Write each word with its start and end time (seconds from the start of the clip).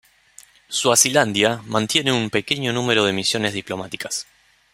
Suazilandia 0.67 1.61
mantiene 1.67 2.11
un 2.11 2.31
pequeño 2.31 2.73
número 2.73 3.05
de 3.05 3.13
misiones 3.13 3.53
diplomáticas. 3.53 4.25